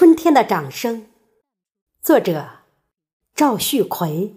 [0.00, 1.08] 春天的掌声，
[2.00, 2.48] 作者
[3.34, 4.34] 赵旭奎，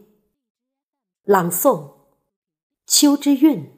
[1.23, 1.89] 朗诵
[2.85, 3.71] 秋之韵。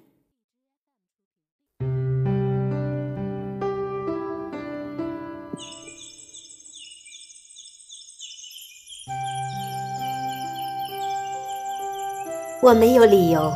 [12.63, 13.53] 我没有理由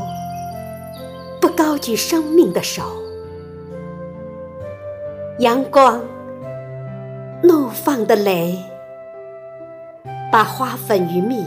[1.41, 2.83] 不高举生命的手，
[5.39, 5.99] 阳光。
[7.41, 8.57] 怒放的雷，
[10.29, 11.45] 把花粉与蜜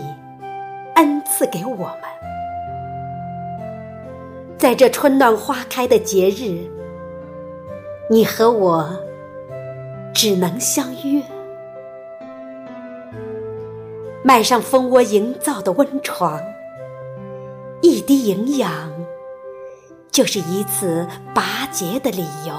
[0.95, 2.01] 恩赐给我们。
[4.57, 6.67] 在这春暖花开的节日，
[8.09, 8.89] 你和我
[10.15, 11.23] 只能相约，
[14.23, 16.41] 迈上蜂窝营造的温床。
[17.83, 18.91] 一滴营养，
[20.11, 22.55] 就是一次拔节的理由。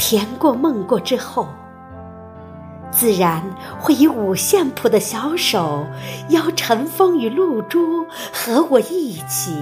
[0.00, 1.46] 甜过梦过之后，
[2.90, 3.44] 自然
[3.78, 5.86] 会以五线谱的小手，
[6.30, 9.54] 邀晨风与露珠和我一起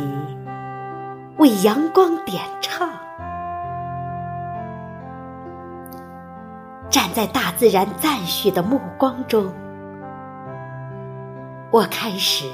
[1.38, 2.88] 为阳光点唱。
[6.88, 9.52] 站在大自然赞许的目光中，
[11.72, 12.46] 我开始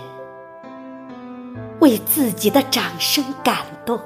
[1.81, 4.01] 为自己的掌声感动。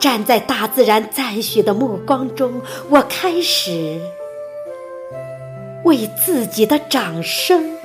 [0.00, 4.00] 站在大自然赞许的目光中，我开始
[5.84, 7.76] 为自己的掌声